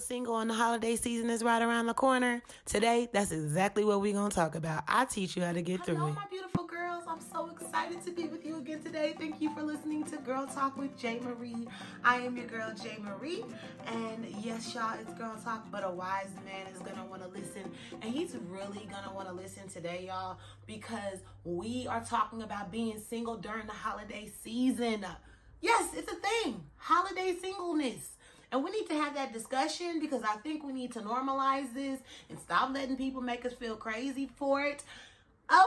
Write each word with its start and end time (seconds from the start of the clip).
still 0.00 0.16
single 0.16 0.38
and 0.38 0.50
the 0.50 0.54
holiday 0.54 0.96
season 0.96 1.30
is 1.30 1.42
right 1.42 1.62
around 1.62 1.86
the 1.86 1.94
corner, 1.94 2.42
today 2.64 3.08
that's 3.12 3.32
exactly 3.32 3.84
what 3.84 4.00
we're 4.00 4.12
going 4.12 4.30
to 4.30 4.34
talk 4.34 4.54
about. 4.54 4.82
I 4.88 5.04
teach 5.04 5.36
you 5.36 5.42
how 5.42 5.52
to 5.52 5.62
get 5.62 5.80
Hello, 5.80 5.98
through 5.98 6.08
it. 6.08 6.14
my 6.14 6.26
beautiful 6.30 6.64
girls. 6.64 7.04
I'm 7.08 7.20
so 7.20 7.50
excited 7.50 8.02
to 8.04 8.10
be 8.12 8.24
with 8.24 8.44
you 8.44 8.56
again 8.58 8.82
today. 8.82 9.14
Thank 9.18 9.40
you 9.40 9.54
for 9.54 9.62
listening 9.62 10.04
to 10.04 10.16
Girl 10.18 10.46
Talk 10.46 10.76
with 10.76 10.96
J. 10.98 11.20
Marie. 11.20 11.66
I 12.04 12.16
am 12.16 12.36
your 12.36 12.46
girl, 12.46 12.72
J. 12.80 12.98
Marie. 13.00 13.44
And 13.86 14.26
yes, 14.42 14.74
y'all, 14.74 14.98
it's 15.00 15.12
Girl 15.14 15.36
Talk, 15.42 15.66
but 15.70 15.84
a 15.84 15.90
wise 15.90 16.30
man 16.44 16.66
is 16.72 16.78
going 16.80 16.96
to 16.96 17.04
want 17.04 17.22
to 17.22 17.28
listen. 17.28 17.70
And 18.02 18.12
he's 18.12 18.36
really 18.48 18.86
going 18.90 19.04
to 19.04 19.10
want 19.14 19.28
to 19.28 19.34
listen 19.34 19.68
today, 19.68 20.06
y'all, 20.06 20.38
because 20.66 21.18
we 21.44 21.86
are 21.88 22.04
talking 22.04 22.42
about 22.42 22.70
being 22.70 22.98
single 22.98 23.36
during 23.36 23.66
the 23.66 23.72
holiday 23.72 24.30
season. 24.42 25.04
Yes, 25.60 25.90
it's 25.94 26.10
a 26.10 26.16
thing. 26.16 26.62
Holiday 26.76 27.36
singleness. 27.40 28.09
And 28.52 28.64
we 28.64 28.70
need 28.70 28.88
to 28.88 28.94
have 28.94 29.14
that 29.14 29.32
discussion 29.32 30.00
because 30.00 30.22
I 30.22 30.36
think 30.38 30.64
we 30.64 30.72
need 30.72 30.92
to 30.92 31.00
normalize 31.00 31.72
this 31.72 32.00
and 32.28 32.38
stop 32.38 32.72
letting 32.72 32.96
people 32.96 33.20
make 33.22 33.44
us 33.46 33.52
feel 33.52 33.76
crazy 33.76 34.28
for 34.36 34.62
it. 34.64 34.82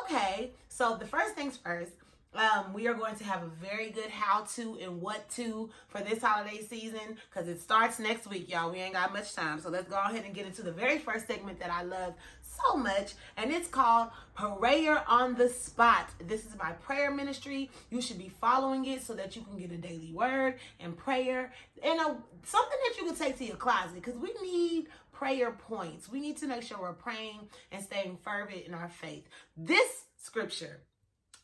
Okay, 0.04 0.52
so 0.70 0.98
the 0.98 1.06
first 1.06 1.36
things 1.36 1.58
first, 1.58 1.92
um, 2.36 2.74
we 2.74 2.88
are 2.88 2.94
going 2.94 3.16
to 3.16 3.24
have 3.24 3.44
a 3.44 3.48
very 3.48 3.90
good 3.90 4.10
how 4.10 4.42
to 4.56 4.78
and 4.82 5.02
what 5.02 5.30
to 5.32 5.70
for 5.88 6.02
this 6.02 6.22
holiday 6.22 6.62
season 6.62 7.18
because 7.30 7.48
it 7.48 7.62
starts 7.62 8.00
next 8.00 8.28
week, 8.28 8.50
y'all. 8.50 8.72
We 8.72 8.80
ain't 8.80 8.94
got 8.94 9.14
much 9.14 9.34
time. 9.34 9.60
So 9.60 9.70
let's 9.70 9.90
go 9.90 9.98
ahead 9.98 10.26
and 10.26 10.34
get 10.34 10.46
into 10.46 10.64
the 10.64 10.72
very 10.72 10.98
first 10.98 11.28
segment 11.28 11.60
that 11.60 11.72
I 11.72 11.84
love 11.84 12.16
so 12.56 12.78
much, 12.78 13.14
and 13.38 13.52
it's 13.52 13.68
called 13.68 14.10
Prayer 14.36 15.04
on 15.08 15.36
the 15.36 15.50
Spot. 15.50 16.10
This 16.26 16.46
is 16.46 16.56
my 16.58 16.72
prayer 16.74 17.12
ministry. 17.12 17.70
You 17.90 18.02
should 18.02 18.18
be 18.18 18.30
following 18.30 18.86
it 18.86 19.04
so 19.04 19.14
that 19.14 19.36
you 19.36 19.42
can 19.44 19.58
get 19.58 19.72
a 19.72 19.78
daily 19.78 20.12
word 20.14 20.56
and 20.80 20.98
prayer 20.98 21.52
and 21.84 22.00
a, 22.00 22.18
something 22.44 22.80
that 22.88 22.98
you 22.98 23.06
can 23.06 23.16
take 23.16 23.38
to 23.38 23.46
your 23.46 23.56
closet 23.56 23.96
because 23.96 24.18
we 24.18 24.34
need 24.42 24.88
prayer 25.12 25.52
points. 25.52 26.12
We 26.12 26.20
need 26.20 26.38
to 26.38 26.48
make 26.48 26.64
sure 26.64 26.78
we're 26.80 26.94
praying 26.94 27.48
and 27.72 27.84
staying 27.84 28.18
fervent 28.24 28.66
in 28.66 28.74
our 28.74 28.90
faith. 28.90 29.28
This 29.56 30.06
scripture 30.18 30.82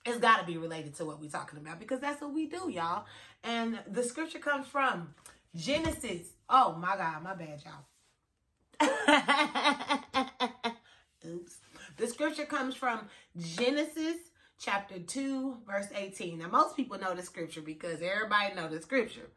it's 0.06 0.18
got 0.18 0.40
to 0.40 0.46
be 0.46 0.58
related 0.58 0.96
to 0.96 1.06
what 1.06 1.20
we're 1.20 1.30
talking 1.30 1.60
about 1.60 1.80
because 1.80 2.00
that's 2.00 2.22
what 2.22 2.34
we 2.34 2.48
do, 2.48 2.70
y'all. 2.70 3.06
And 3.44 3.80
the 3.88 4.04
scripture 4.04 4.40
comes 4.40 4.68
from 4.68 5.14
Genesis. 5.56 6.28
Oh 6.50 6.76
my 6.80 6.96
God, 6.96 7.24
my 7.24 7.36
bad, 7.36 7.62
y'all. 7.66 7.86
The 11.98 12.08
scripture 12.08 12.46
comes 12.46 12.76
from 12.76 13.08
Genesis 13.38 14.18
chapter 14.60 15.00
2, 15.00 15.58
verse 15.68 15.88
18. 15.96 16.40
Now, 16.40 16.48
most 16.48 16.76
people 16.76 17.00
know 17.00 17.14
the 17.16 17.24
scripture 17.24 17.62
because 17.62 18.02
everybody 18.02 18.56
know 18.56 18.68
the 18.68 18.82
scripture. 18.82 19.30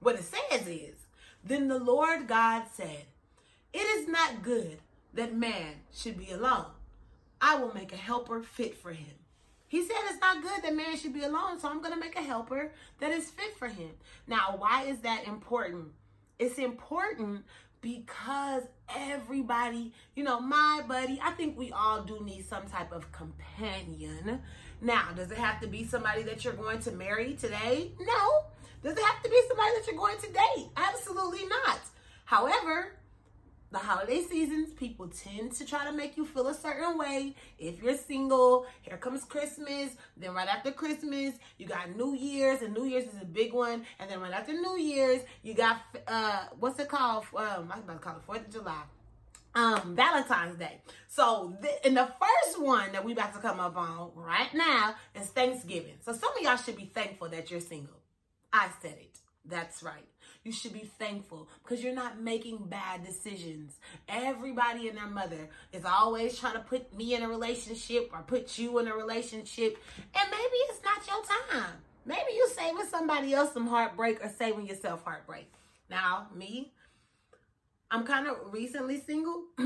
What 0.00 0.16
it 0.16 0.24
says 0.24 0.66
is, 0.66 0.96
Then 1.44 1.68
the 1.68 1.78
Lord 1.78 2.26
God 2.26 2.64
said, 2.72 3.04
It 3.72 3.78
is 3.78 4.08
not 4.08 4.42
good 4.42 4.78
that 5.14 5.34
man 5.34 5.74
should 5.94 6.18
be 6.18 6.30
alone. 6.30 6.66
I 7.40 7.56
will 7.56 7.74
make 7.74 7.92
a 7.92 7.96
helper 7.96 8.42
fit 8.42 8.76
for 8.76 8.92
him. 8.92 9.14
He 9.66 9.84
said 9.84 9.96
it's 10.08 10.20
not 10.20 10.42
good 10.42 10.62
that 10.64 10.74
man 10.74 10.96
should 10.96 11.14
be 11.14 11.22
alone, 11.22 11.58
so 11.58 11.68
I'm 11.68 11.80
going 11.80 11.94
to 11.94 12.00
make 12.00 12.16
a 12.16 12.22
helper 12.22 12.72
that 12.98 13.12
is 13.12 13.30
fit 13.30 13.56
for 13.56 13.68
him. 13.68 13.90
Now, 14.26 14.56
why 14.58 14.84
is 14.84 14.98
that 15.00 15.28
important? 15.28 15.92
It's 16.40 16.58
important 16.58 17.44
because 17.80 18.64
everybody, 18.96 19.92
you 20.14 20.24
know, 20.24 20.40
my 20.40 20.82
buddy, 20.86 21.20
I 21.22 21.32
think 21.32 21.58
we 21.58 21.72
all 21.72 22.02
do 22.02 22.20
need 22.24 22.46
some 22.48 22.66
type 22.66 22.92
of 22.92 23.10
companion. 23.12 24.40
Now, 24.80 25.08
does 25.14 25.30
it 25.30 25.38
have 25.38 25.60
to 25.60 25.66
be 25.66 25.84
somebody 25.84 26.22
that 26.22 26.44
you're 26.44 26.54
going 26.54 26.80
to 26.80 26.92
marry 26.92 27.34
today? 27.34 27.92
No. 28.00 28.44
Does 28.82 28.96
it 28.96 29.02
have 29.04 29.22
to 29.22 29.28
be 29.28 29.40
somebody 29.48 29.70
that 29.76 29.86
you're 29.86 29.96
going 29.96 30.18
to 30.18 30.26
date? 30.26 30.68
Absolutely 30.76 31.46
not. 31.46 31.80
However, 32.24 32.92
the 33.72 33.78
holiday 33.78 34.22
seasons, 34.22 34.72
people 34.72 35.08
tend 35.08 35.52
to 35.52 35.64
try 35.64 35.84
to 35.84 35.92
make 35.92 36.16
you 36.16 36.24
feel 36.26 36.48
a 36.48 36.54
certain 36.54 36.98
way. 36.98 37.36
If 37.58 37.82
you're 37.82 37.96
single, 37.96 38.66
here 38.82 38.96
comes 38.96 39.24
Christmas. 39.24 39.92
Then 40.16 40.34
right 40.34 40.48
after 40.48 40.72
Christmas, 40.72 41.34
you 41.56 41.66
got 41.66 41.94
New 41.96 42.14
Year's, 42.14 42.62
and 42.62 42.74
New 42.74 42.84
Year's 42.84 43.04
is 43.04 43.22
a 43.22 43.24
big 43.24 43.52
one. 43.52 43.84
And 44.00 44.10
then 44.10 44.20
right 44.20 44.32
after 44.32 44.52
New 44.52 44.76
Year's, 44.76 45.22
you 45.42 45.54
got 45.54 45.82
uh, 46.08 46.46
what's 46.58 46.80
it 46.80 46.88
called? 46.88 47.26
Um, 47.36 47.70
I'm 47.72 47.80
about 47.80 47.94
to 47.94 47.98
call 47.98 48.16
it 48.16 48.22
Fourth 48.24 48.46
of 48.46 48.52
July. 48.52 48.82
Um, 49.52 49.96
Valentine's 49.96 50.56
Day. 50.56 50.80
So, 51.08 51.56
th- 51.60 51.74
and 51.84 51.96
the 51.96 52.06
first 52.06 52.60
one 52.62 52.92
that 52.92 53.04
we 53.04 53.12
about 53.12 53.34
to 53.34 53.40
come 53.40 53.58
up 53.58 53.76
on 53.76 54.12
right 54.14 54.52
now 54.54 54.94
is 55.14 55.26
Thanksgiving. 55.26 55.94
So 56.04 56.12
some 56.12 56.36
of 56.36 56.42
y'all 56.42 56.56
should 56.56 56.76
be 56.76 56.84
thankful 56.84 57.28
that 57.30 57.50
you're 57.50 57.60
single. 57.60 57.98
I 58.52 58.68
said 58.80 58.96
it. 59.00 59.18
That's 59.44 59.82
right. 59.82 60.06
You 60.50 60.56
should 60.56 60.72
be 60.72 60.90
thankful 60.98 61.46
because 61.62 61.80
you're 61.80 61.94
not 61.94 62.20
making 62.20 62.64
bad 62.66 63.04
decisions. 63.04 63.78
Everybody 64.08 64.88
and 64.88 64.98
their 64.98 65.06
mother 65.06 65.48
is 65.72 65.84
always 65.84 66.36
trying 66.36 66.54
to 66.54 66.58
put 66.58 66.92
me 66.92 67.14
in 67.14 67.22
a 67.22 67.28
relationship 67.28 68.10
or 68.12 68.22
put 68.22 68.58
you 68.58 68.76
in 68.80 68.88
a 68.88 68.96
relationship. 68.96 69.78
And 70.12 70.28
maybe 70.28 70.56
it's 70.68 70.80
not 70.82 71.06
your 71.06 71.24
time. 71.24 71.74
Maybe 72.04 72.32
you're 72.36 72.48
saving 72.48 72.84
somebody 72.90 73.32
else 73.32 73.52
some 73.52 73.68
heartbreak 73.68 74.24
or 74.24 74.28
saving 74.28 74.66
yourself 74.66 75.04
heartbreak. 75.04 75.52
Now, 75.88 76.26
me, 76.34 76.72
I'm 77.88 78.02
kind 78.02 78.26
of 78.26 78.52
recently 78.52 79.00
single. 79.00 79.44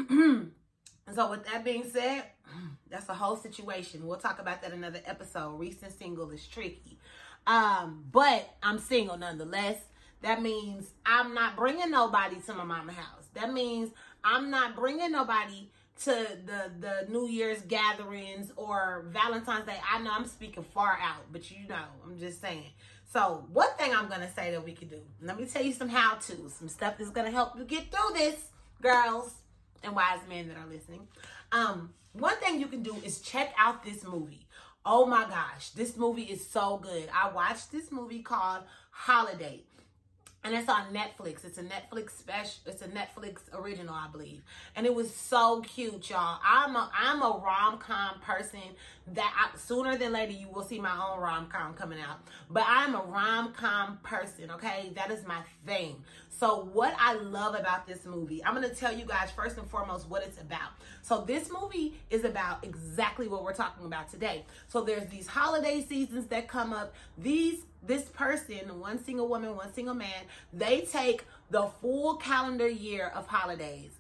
so, 1.15 1.31
with 1.31 1.47
that 1.47 1.65
being 1.65 1.89
said, 1.91 2.25
that's 2.91 3.09
a 3.09 3.15
whole 3.15 3.37
situation. 3.37 4.07
We'll 4.07 4.19
talk 4.19 4.39
about 4.39 4.61
that 4.61 4.73
another 4.73 5.01
episode. 5.07 5.59
Recent 5.59 5.99
single 5.99 6.29
is 6.29 6.47
tricky. 6.47 6.99
Um, 7.47 8.05
but 8.13 8.55
I'm 8.63 8.79
single 8.79 9.17
nonetheless. 9.17 9.79
That 10.25 10.41
means 10.41 10.87
I'm 11.05 11.35
not 11.35 11.55
bringing 11.55 11.91
nobody 11.91 12.37
to 12.47 12.55
my 12.55 12.65
mama 12.65 12.93
house. 12.93 13.27
That 13.35 13.53
means 13.53 13.91
I'm 14.25 14.51
not 14.51 14.75
bringing 14.75 15.13
nobody 15.13 15.69
to 16.05 16.27
the 16.47 16.71
the 16.81 17.13
New 17.13 17.29
Year's 17.29 17.61
gatherings 17.61 18.51
or 18.57 19.05
Valentine's 19.11 19.67
Day. 19.67 19.77
I 19.87 20.01
know 20.01 20.11
I'm 20.11 20.27
speaking 20.27 20.65
far 20.65 20.99
out, 21.03 21.31
but 21.31 21.51
you 21.51 21.69
know, 21.69 21.85
I'm 22.03 22.19
just 22.19 22.41
saying. 22.41 22.71
So, 23.13 23.45
one 23.53 23.69
thing 23.77 23.95
I'm 23.95 24.09
gonna 24.09 24.33
say 24.33 24.51
that 24.53 24.65
we 24.65 24.73
could 24.73 24.89
do. 24.89 25.03
Let 25.21 25.39
me 25.39 25.45
tell 25.45 25.63
you 25.63 25.75
some 25.75 25.91
how 25.91 26.15
to, 26.15 26.49
some 26.49 26.69
stuff 26.69 26.95
that's 26.97 27.11
gonna 27.11 27.31
help 27.31 27.59
you 27.59 27.65
get 27.65 27.93
through 27.93 28.15
this, 28.15 28.49
girls 28.81 29.35
and 29.83 29.95
wise 29.95 30.21
men 30.27 30.49
that 30.49 30.57
are 30.57 30.67
listening. 30.67 31.07
Um, 31.53 31.93
one 32.15 32.37
thing 32.39 32.61
you 32.61 32.67
can 32.67 32.83
do 32.83 32.97
is 33.05 33.21
check 33.21 33.53
out 33.59 33.85
this 33.85 34.05
movie. 34.05 34.47
Oh 34.87 35.05
my 35.05 35.25
gosh, 35.25 35.69
this 35.71 35.99
movie 35.99 36.23
is 36.23 36.49
so 36.49 36.79
good. 36.79 37.11
I 37.15 37.31
watched 37.31 37.71
this 37.71 37.93
movie 37.93 38.21
called 38.21 38.63
Holidate 38.91 39.67
and 40.45 40.55
it's 40.55 40.69
on 40.69 40.93
Netflix. 40.93 41.45
It's 41.45 41.59
a 41.59 41.63
Netflix 41.63 42.11
special. 42.11 42.61
It's 42.67 42.83
a 42.83 42.89
Netflix 42.89 43.39
original, 43.55 43.95
I 43.95 44.09
believe, 44.13 44.43
and 44.77 44.87
it 44.87 44.95
was 44.95 45.13
so 45.13 45.63
cute, 45.63 46.11
y'all. 46.11 46.39
I'm 46.45 46.77
a 46.77 46.91
I'm 46.95 47.23
a 47.23 47.41
rom 47.43 47.79
com 47.79 48.21
person. 48.21 48.61
That 49.07 49.35
I, 49.37 49.59
sooner 49.59 49.99
than 49.99 50.13
later 50.13 50.33
you 50.33 50.49
will 50.49 50.63
see 50.63 50.81
my 50.81 50.93
own 50.93 51.21
rom 51.21 51.49
com 51.49 51.75
coming 51.75 51.99
out. 52.01 52.21
But 52.51 52.65
I'm 52.67 52.95
a 52.95 53.03
rom 53.03 53.53
com 53.53 53.99
person. 54.03 54.51
Okay, 54.53 54.93
that 54.95 55.11
is 55.11 55.27
my 55.27 55.41
thing. 55.67 56.03
So 56.31 56.69
what 56.73 56.95
I 56.99 57.15
love 57.15 57.55
about 57.55 57.87
this 57.87 58.05
movie, 58.05 58.43
I'm 58.45 58.55
gonna 58.55 58.69
tell 58.75 58.93
you 58.93 59.05
guys 59.05 59.31
first 59.31 59.57
and 59.57 59.69
foremost 59.69 60.09
what 60.09 60.23
it's 60.23 60.41
about. 60.41 60.71
So 61.03 61.23
this 61.27 61.51
movie 61.51 61.95
is 62.11 62.25
about 62.25 62.65
exactly 62.65 63.29
what 63.29 63.45
we're 63.45 63.55
talking 63.55 63.87
about 63.87 64.11
today. 64.11 64.45
So 64.69 64.83
there's 64.83 65.07
these 65.07 65.27
holiday 65.27 65.83
seasons 65.83 66.27
that 66.29 66.49
come 66.49 66.73
up. 66.73 66.95
These 67.17 67.65
this 67.87 68.05
person, 68.05 68.81
one 68.81 69.03
single 69.03 69.29
woman, 69.29 69.57
one 69.57 69.73
single 69.73 69.95
man, 69.95 70.25
they 70.53 70.83
take 70.83 71.25
the 71.51 71.69
full 71.81 72.17
calendar 72.17 72.69
year 72.69 73.13
of 73.15 73.27
holidays 73.27 73.93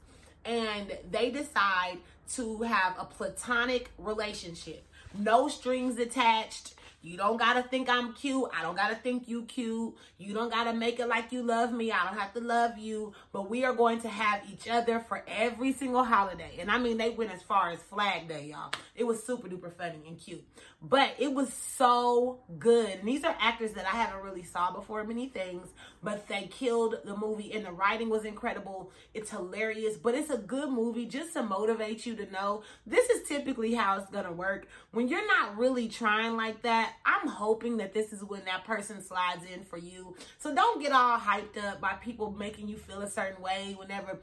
and 0.44 0.96
they 1.10 1.30
decide 1.30 1.98
to 2.34 2.62
have 2.62 2.94
a 2.98 3.04
platonic 3.04 3.90
relationship. 3.98 4.84
No 5.18 5.48
strings 5.48 5.98
attached. 5.98 6.74
You 7.04 7.18
don't 7.18 7.36
gotta 7.36 7.62
think 7.62 7.90
I'm 7.90 8.14
cute. 8.14 8.48
I 8.58 8.62
don't 8.62 8.76
gotta 8.76 8.94
think 8.94 9.28
you 9.28 9.42
cute. 9.42 9.94
You 10.16 10.32
don't 10.32 10.48
gotta 10.48 10.72
make 10.72 10.98
it 10.98 11.06
like 11.06 11.32
you 11.32 11.42
love 11.42 11.70
me. 11.70 11.92
I 11.92 12.02
don't 12.06 12.18
have 12.18 12.32
to 12.32 12.40
love 12.40 12.78
you. 12.78 13.12
But 13.30 13.50
we 13.50 13.62
are 13.62 13.74
going 13.74 14.00
to 14.00 14.08
have 14.08 14.40
each 14.50 14.70
other 14.70 15.00
for 15.00 15.22
every 15.28 15.74
single 15.74 16.02
holiday. 16.02 16.56
And 16.58 16.70
I 16.70 16.78
mean, 16.78 16.96
they 16.96 17.10
went 17.10 17.30
as 17.30 17.42
far 17.42 17.68
as 17.68 17.78
Flag 17.80 18.26
Day, 18.26 18.46
y'all. 18.52 18.72
It 18.96 19.04
was 19.04 19.22
super 19.22 19.48
duper 19.48 19.76
funny 19.76 20.00
and 20.08 20.18
cute. 20.18 20.42
But 20.80 21.14
it 21.18 21.34
was 21.34 21.52
so 21.52 22.40
good. 22.58 23.00
And 23.00 23.08
these 23.08 23.22
are 23.22 23.36
actors 23.38 23.72
that 23.72 23.84
I 23.84 23.96
haven't 23.96 24.22
really 24.22 24.42
saw 24.42 24.72
before 24.72 25.04
many 25.04 25.28
things, 25.28 25.68
but 26.02 26.26
they 26.26 26.46
killed 26.46 26.96
the 27.04 27.16
movie 27.16 27.52
and 27.52 27.66
the 27.66 27.72
writing 27.72 28.08
was 28.08 28.24
incredible. 28.24 28.90
It's 29.12 29.30
hilarious, 29.30 29.96
but 29.96 30.14
it's 30.14 30.30
a 30.30 30.38
good 30.38 30.70
movie 30.70 31.04
just 31.04 31.34
to 31.34 31.42
motivate 31.42 32.06
you 32.06 32.16
to 32.16 32.30
know 32.30 32.62
this 32.86 33.10
is 33.10 33.28
typically 33.28 33.74
how 33.74 33.98
it's 33.98 34.10
gonna 34.10 34.32
work. 34.32 34.66
When 34.92 35.08
you're 35.08 35.26
not 35.26 35.58
really 35.58 35.88
trying 35.88 36.36
like 36.36 36.62
that, 36.62 36.93
I'm 37.04 37.28
hoping 37.28 37.76
that 37.78 37.92
this 37.94 38.12
is 38.12 38.22
when 38.24 38.44
that 38.46 38.64
person 38.64 39.02
slides 39.02 39.44
in 39.52 39.62
for 39.64 39.78
you. 39.78 40.16
So 40.38 40.54
don't 40.54 40.80
get 40.80 40.92
all 40.92 41.18
hyped 41.18 41.58
up 41.62 41.80
by 41.80 41.94
people 41.94 42.30
making 42.30 42.68
you 42.68 42.76
feel 42.76 43.02
a 43.02 43.08
certain 43.08 43.42
way 43.42 43.74
whenever 43.78 44.18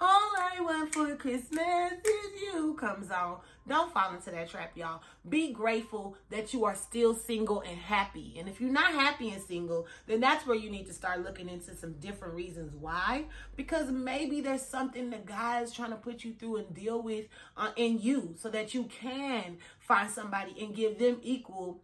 All 0.00 0.32
I 0.36 0.60
want 0.60 0.92
for 0.92 1.14
Christmas 1.14 1.92
is 1.92 2.42
you 2.42 2.76
comes 2.80 3.10
on. 3.12 3.36
Don't 3.66 3.92
fall 3.92 4.12
into 4.12 4.30
that 4.32 4.50
trap, 4.50 4.72
y'all. 4.74 5.02
Be 5.28 5.52
grateful 5.52 6.16
that 6.30 6.52
you 6.52 6.64
are 6.64 6.74
still 6.74 7.14
single 7.14 7.60
and 7.60 7.78
happy. 7.78 8.34
And 8.38 8.48
if 8.48 8.60
you're 8.60 8.72
not 8.72 8.92
happy 8.92 9.30
and 9.30 9.42
single, 9.42 9.86
then 10.06 10.20
that's 10.20 10.46
where 10.46 10.56
you 10.56 10.68
need 10.68 10.86
to 10.86 10.92
start 10.92 11.22
looking 11.22 11.48
into 11.48 11.74
some 11.76 11.92
different 11.94 12.34
reasons 12.34 12.74
why. 12.78 13.26
Because 13.56 13.90
maybe 13.90 14.40
there's 14.40 14.66
something 14.66 15.10
that 15.10 15.26
God 15.26 15.62
is 15.62 15.72
trying 15.72 15.90
to 15.90 15.96
put 15.96 16.24
you 16.24 16.34
through 16.34 16.56
and 16.56 16.74
deal 16.74 17.00
with 17.00 17.26
uh, 17.56 17.70
in 17.76 18.00
you 18.00 18.34
so 18.36 18.50
that 18.50 18.74
you 18.74 18.84
can 18.84 19.58
find 19.78 20.10
somebody 20.10 20.54
and 20.60 20.74
give 20.74 20.98
them 20.98 21.18
equal 21.22 21.80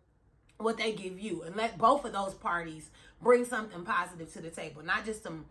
what 0.60 0.76
they 0.76 0.92
give 0.92 1.18
you. 1.18 1.42
And 1.42 1.56
let 1.56 1.78
both 1.78 2.04
of 2.04 2.12
those 2.12 2.34
parties 2.34 2.90
bring 3.20 3.44
something 3.44 3.84
positive 3.84 4.32
to 4.34 4.40
the 4.40 4.50
table. 4.50 4.82
Not 4.82 5.04
just 5.04 5.22
some 5.22 5.46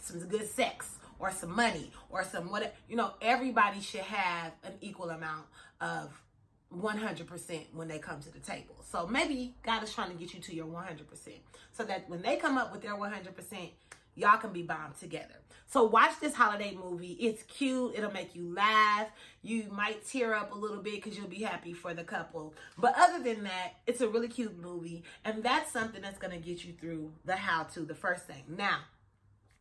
some 0.00 0.20
good 0.20 0.48
sex 0.48 0.96
or 1.18 1.30
some 1.30 1.54
money 1.54 1.92
or 2.10 2.24
some 2.24 2.50
what 2.50 2.74
you 2.88 2.96
know 2.96 3.12
everybody 3.20 3.80
should 3.80 4.00
have 4.00 4.52
an 4.64 4.72
equal 4.80 5.10
amount 5.10 5.44
of 5.80 6.22
100% 6.74 7.60
when 7.74 7.88
they 7.88 7.98
come 7.98 8.20
to 8.20 8.32
the 8.32 8.38
table. 8.38 8.76
So 8.90 9.06
maybe 9.06 9.54
god 9.62 9.82
is 9.82 9.92
trying 9.92 10.10
to 10.10 10.16
get 10.16 10.32
you 10.32 10.40
to 10.40 10.54
your 10.54 10.66
100% 10.66 10.98
so 11.72 11.84
that 11.84 12.08
when 12.08 12.22
they 12.22 12.36
come 12.36 12.56
up 12.56 12.72
with 12.72 12.82
their 12.82 12.94
100% 12.94 13.70
y'all 14.20 14.38
can 14.38 14.52
be 14.52 14.62
bombed 14.62 14.98
together. 14.98 15.34
So 15.66 15.84
watch 15.84 16.18
this 16.20 16.34
holiday 16.34 16.76
movie. 16.76 17.12
It's 17.12 17.44
cute. 17.44 17.94
It'll 17.96 18.10
make 18.10 18.34
you 18.34 18.52
laugh. 18.52 19.08
You 19.42 19.66
might 19.70 20.04
tear 20.04 20.34
up 20.34 20.52
a 20.52 20.58
little 20.58 20.82
bit 20.82 20.94
because 20.94 21.16
you'll 21.16 21.28
be 21.28 21.42
happy 21.42 21.72
for 21.72 21.94
the 21.94 22.02
couple. 22.02 22.54
But 22.76 22.94
other 22.98 23.22
than 23.22 23.44
that 23.44 23.74
it's 23.86 24.00
a 24.00 24.08
really 24.08 24.28
cute 24.28 24.60
movie 24.60 25.04
and 25.24 25.42
that's 25.42 25.72
something 25.72 26.02
that's 26.02 26.18
going 26.18 26.32
to 26.32 26.44
get 26.44 26.64
you 26.64 26.72
through 26.72 27.12
the 27.24 27.36
how 27.36 27.64
to 27.74 27.80
the 27.80 27.94
first 27.94 28.26
thing. 28.26 28.42
Now 28.48 28.78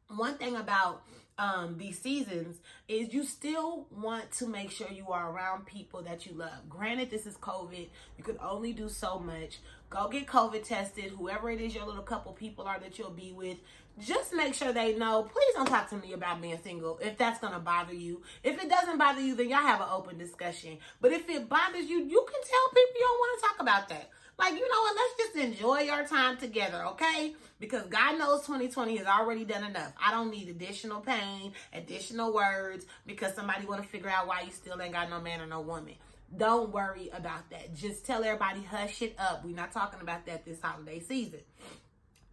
one 0.07 0.35
thing 0.35 0.55
about 0.55 1.03
um, 1.39 1.77
these 1.77 1.97
seasons 1.97 2.57
is 2.89 3.13
you 3.13 3.23
still 3.23 3.87
want 3.97 4.29
to 4.33 4.45
make 4.45 4.69
sure 4.71 4.91
you 4.91 5.07
are 5.07 5.31
around 5.31 5.65
people 5.65 6.01
that 6.01 6.25
you 6.25 6.33
love. 6.33 6.67
Granted, 6.67 7.09
this 7.09 7.25
is 7.25 7.37
COVID. 7.37 7.87
You 8.17 8.23
can 8.23 8.37
only 8.43 8.73
do 8.73 8.89
so 8.89 9.19
much. 9.19 9.59
Go 9.89 10.09
get 10.09 10.27
COVID 10.27 10.67
tested. 10.67 11.11
Whoever 11.11 11.49
it 11.49 11.61
is 11.61 11.73
your 11.73 11.85
little 11.85 12.03
couple 12.03 12.33
people 12.33 12.65
are 12.65 12.77
that 12.79 12.99
you'll 12.99 13.09
be 13.09 13.31
with, 13.31 13.57
just 14.05 14.33
make 14.33 14.53
sure 14.53 14.73
they 14.73 14.97
know. 14.97 15.23
Please 15.23 15.53
don't 15.55 15.67
talk 15.67 15.89
to 15.91 15.95
me 15.95 16.11
about 16.11 16.41
being 16.41 16.59
single 16.61 16.99
if 17.01 17.17
that's 17.17 17.39
going 17.39 17.53
to 17.53 17.59
bother 17.59 17.93
you. 17.93 18.21
If 18.43 18.61
it 18.61 18.69
doesn't 18.69 18.97
bother 18.97 19.21
you, 19.21 19.35
then 19.35 19.49
y'all 19.49 19.59
have 19.59 19.79
an 19.79 19.87
open 19.89 20.17
discussion. 20.17 20.77
But 20.99 21.13
if 21.13 21.29
it 21.29 21.47
bothers 21.47 21.85
you, 21.85 21.99
you 21.99 22.25
can 22.27 22.41
tell 22.41 22.69
people 22.69 22.95
you 22.95 23.07
don't 23.07 23.19
want 23.19 23.39
to 23.39 23.47
talk 23.47 23.59
about 23.61 23.89
that. 23.89 24.09
Like, 24.39 24.53
you 24.53 24.61
know 24.61 24.81
what? 24.81 24.95
Let's 24.95 25.17
just 25.17 25.35
enjoy 25.35 25.89
our 25.89 26.05
time 26.07 26.37
together, 26.37 26.85
okay? 26.91 27.35
Because 27.59 27.87
God 27.87 28.17
knows 28.17 28.39
2020 28.43 28.95
has 28.95 29.05
already 29.05 29.43
done 29.43 29.65
enough. 29.65 29.91
I 30.01 30.11
don't 30.11 30.31
need 30.31 30.47
additional 30.47 31.01
pain, 31.01 31.51
additional 31.73 32.33
words, 32.33 32.85
because 33.05 33.35
somebody 33.35 33.65
want 33.65 33.83
to 33.83 33.87
figure 33.89 34.09
out 34.09 34.27
why 34.27 34.43
you 34.43 34.51
still 34.51 34.81
ain't 34.81 34.93
got 34.93 35.09
no 35.09 35.19
man 35.19 35.41
or 35.41 35.45
no 35.45 35.59
woman. 35.59 35.95
Don't 36.35 36.71
worry 36.71 37.09
about 37.11 37.49
that. 37.49 37.75
Just 37.75 38.05
tell 38.05 38.23
everybody, 38.23 38.63
hush 38.63 39.01
it 39.01 39.13
up. 39.19 39.43
We're 39.43 39.55
not 39.57 39.73
talking 39.73 39.99
about 39.99 40.25
that 40.27 40.45
this 40.45 40.61
holiday 40.61 41.01
season. 41.01 41.41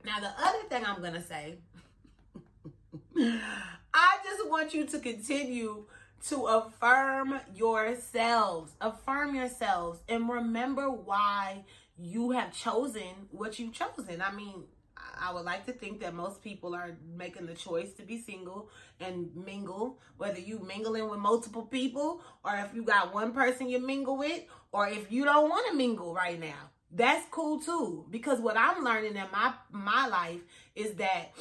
Now, 0.04 0.20
the 0.20 0.30
other 0.38 0.62
thing 0.68 0.84
I'm 0.84 1.00
going 1.00 1.14
to 1.14 1.22
say, 1.22 1.56
I 3.18 4.18
just 4.22 4.48
want 4.48 4.74
you 4.74 4.84
to 4.86 5.00
continue 5.00 5.86
to 6.28 6.44
affirm 6.44 7.40
yourselves. 7.52 8.72
Affirm 8.80 9.34
yourselves 9.34 10.00
and 10.08 10.28
remember 10.28 10.88
why 10.88 11.64
you 11.98 12.32
have 12.32 12.52
chosen 12.52 13.28
what 13.30 13.58
you've 13.58 13.72
chosen. 13.72 14.20
I 14.22 14.32
mean, 14.32 14.64
I 15.18 15.32
would 15.32 15.44
like 15.44 15.66
to 15.66 15.72
think 15.72 16.00
that 16.00 16.14
most 16.14 16.42
people 16.42 16.74
are 16.74 16.96
making 17.16 17.46
the 17.46 17.54
choice 17.54 17.92
to 17.94 18.02
be 18.02 18.20
single 18.20 18.68
and 19.00 19.30
mingle, 19.34 19.98
whether 20.16 20.38
you 20.38 20.58
mingling 20.58 21.08
with 21.08 21.18
multiple 21.18 21.62
people 21.62 22.20
or 22.44 22.54
if 22.56 22.74
you 22.74 22.82
got 22.82 23.14
one 23.14 23.32
person 23.32 23.68
you 23.68 23.78
mingle 23.78 24.16
with 24.16 24.42
or 24.72 24.88
if 24.88 25.10
you 25.10 25.24
don't 25.24 25.48
want 25.48 25.66
to 25.70 25.76
mingle 25.76 26.14
right 26.14 26.38
now. 26.38 26.70
That's 26.90 27.26
cool 27.30 27.60
too 27.60 28.06
because 28.10 28.40
what 28.40 28.56
I'm 28.56 28.84
learning 28.84 29.16
in 29.16 29.24
my 29.32 29.54
my 29.70 30.06
life 30.06 30.40
is 30.74 30.94
that 30.94 31.32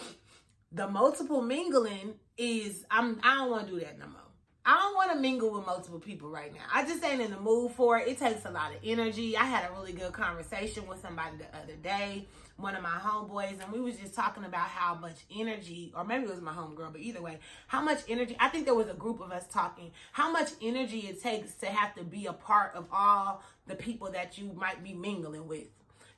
the 0.71 0.87
multiple 0.87 1.41
mingling 1.41 2.15
is 2.37 2.83
I'm 2.89 3.19
I 3.23 3.35
don't 3.35 3.51
want 3.51 3.67
to 3.67 3.73
do 3.73 3.79
that 3.81 3.99
no 3.99 4.07
more. 4.07 4.24
I 4.67 4.73
don't 4.73 4.95
want 4.95 5.11
to 5.11 5.17
mingle 5.19 5.51
with 5.51 5.65
multiple 5.65 5.99
people 5.99 6.27
right 6.27 6.51
now. 6.51 6.63
I 6.73 6.83
just 6.85 7.03
ain't 7.03 7.21
in 7.21 7.29
the 7.29 7.39
mood 7.39 7.73
for 7.73 7.99
it. 7.99 8.07
It 8.07 8.17
takes 8.17 8.45
a 8.45 8.49
lot 8.49 8.71
of 8.71 8.77
energy. 8.83 9.37
I 9.37 9.43
had 9.43 9.69
a 9.69 9.71
really 9.73 9.93
good 9.93 10.11
conversation 10.11 10.87
with 10.87 10.99
somebody 11.03 11.37
the 11.37 11.55
other 11.55 11.75
day, 11.75 12.25
one 12.57 12.75
of 12.75 12.81
my 12.81 12.97
homeboys, 12.97 13.61
and 13.63 13.71
we 13.71 13.79
was 13.79 13.97
just 13.97 14.15
talking 14.15 14.43
about 14.43 14.67
how 14.67 14.95
much 14.95 15.17
energy, 15.37 15.93
or 15.95 16.03
maybe 16.03 16.23
it 16.23 16.31
was 16.31 16.41
my 16.41 16.51
homegirl, 16.51 16.91
but 16.91 17.01
either 17.01 17.21
way, 17.21 17.37
how 17.67 17.81
much 17.81 17.99
energy. 18.09 18.35
I 18.39 18.49
think 18.49 18.65
there 18.65 18.73
was 18.73 18.89
a 18.89 18.95
group 18.95 19.21
of 19.21 19.31
us 19.31 19.45
talking 19.51 19.91
how 20.11 20.31
much 20.31 20.49
energy 20.63 21.01
it 21.01 21.21
takes 21.21 21.53
to 21.55 21.67
have 21.67 21.93
to 21.95 22.03
be 22.03 22.25
a 22.25 22.33
part 22.33 22.73
of 22.73 22.87
all 22.91 23.43
the 23.67 23.75
people 23.75 24.11
that 24.13 24.39
you 24.39 24.51
might 24.55 24.83
be 24.83 24.93
mingling 24.93 25.47
with, 25.47 25.67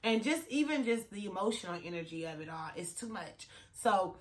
and 0.03 0.23
just 0.23 0.43
even 0.47 0.85
just 0.85 1.11
the 1.11 1.25
emotional 1.25 1.77
energy 1.83 2.23
of 2.23 2.39
it 2.39 2.47
all 2.47 2.69
is 2.77 2.93
too 2.93 3.09
much. 3.09 3.49
So 3.73 4.15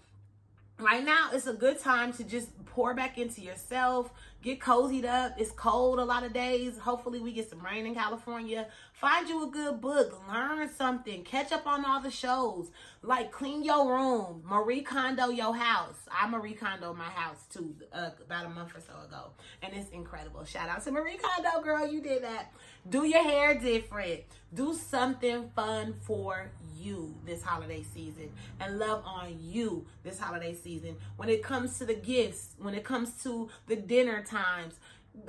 right 0.78 1.04
now 1.04 1.30
it's 1.32 1.46
a 1.46 1.52
good 1.52 1.78
time 1.78 2.12
to 2.12 2.24
just 2.24 2.48
pour 2.66 2.94
back 2.94 3.18
into 3.18 3.40
yourself 3.40 4.10
get 4.46 4.60
cozied 4.60 5.04
up. 5.04 5.34
It's 5.36 5.50
cold 5.50 5.98
a 5.98 6.04
lot 6.04 6.22
of 6.22 6.32
days. 6.32 6.78
Hopefully 6.78 7.18
we 7.18 7.32
get 7.32 7.50
some 7.50 7.60
rain 7.60 7.84
in 7.84 7.94
california. 7.94 8.68
Find 8.92 9.28
you 9.28 9.48
a 9.48 9.50
good 9.50 9.80
book. 9.80 10.22
Learn 10.32 10.70
something. 10.72 11.24
Catch 11.24 11.50
up 11.50 11.66
on 11.66 11.84
all 11.84 12.00
the 12.00 12.12
shows. 12.12 12.70
Like 13.02 13.32
clean 13.32 13.64
your 13.64 13.92
room. 13.92 14.44
Marie 14.46 14.82
kondo 14.82 15.30
your 15.30 15.54
house. 15.54 15.98
I 16.10 16.28
marie 16.28 16.54
kondo 16.54 16.94
my 16.94 17.10
house 17.10 17.44
too 17.52 17.74
uh, 17.92 18.10
about 18.24 18.46
a 18.46 18.48
month 18.50 18.76
or 18.76 18.80
so 18.80 18.94
ago. 19.04 19.32
And 19.62 19.74
it's 19.74 19.90
incredible. 19.90 20.44
Shout 20.44 20.68
out 20.68 20.84
to 20.84 20.92
marie 20.92 21.18
kondo 21.18 21.60
girl. 21.62 21.84
You 21.84 22.00
did 22.00 22.22
that. 22.22 22.52
Do 22.88 23.04
your 23.04 23.24
hair 23.24 23.58
different. 23.58 24.22
Do 24.54 24.74
something 24.74 25.50
fun 25.56 25.94
for 26.02 26.52
you 26.78 27.14
this 27.24 27.42
holiday 27.42 27.82
season. 27.82 28.30
And 28.60 28.78
love 28.78 29.02
on 29.04 29.36
you 29.40 29.86
this 30.04 30.20
holiday 30.20 30.54
season. 30.54 30.96
When 31.16 31.28
it 31.28 31.42
comes 31.42 31.78
to 31.78 31.84
the 31.84 31.94
gifts, 31.94 32.54
when 32.58 32.74
it 32.74 32.84
comes 32.84 33.10
to 33.24 33.48
the 33.66 33.76
dinner 33.76 34.22
times, 34.36 34.74